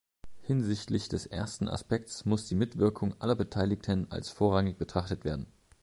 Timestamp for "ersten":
1.27-1.67